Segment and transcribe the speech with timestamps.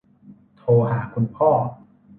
[0.57, 1.49] โทรหาคุณพ่อ